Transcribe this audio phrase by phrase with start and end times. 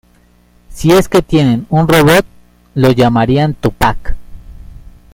[0.73, 2.25] Si es que tienen un robot,
[2.73, 4.15] lo llamarían Tupac.